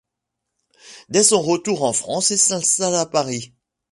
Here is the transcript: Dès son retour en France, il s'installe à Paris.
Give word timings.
Dès 1.09 1.21
son 1.21 1.43
retour 1.43 1.83
en 1.83 1.93
France, 1.93 2.31
il 2.31 2.39
s'installe 2.39 2.95
à 2.95 3.05
Paris. 3.05 3.53